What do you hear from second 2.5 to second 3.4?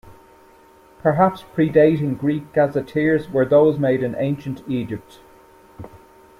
gazetteers